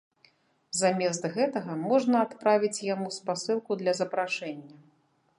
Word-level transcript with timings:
Замест 0.77 1.25
гэтага 1.35 1.75
можна 1.89 2.15
адправіць 2.27 2.83
яму 2.87 3.07
спасылку 3.19 3.71
для 3.83 3.93
запрашэння. 3.99 4.75